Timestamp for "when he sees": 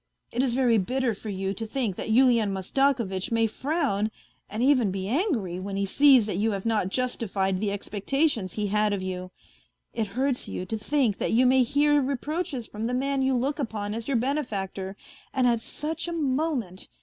5.59-6.25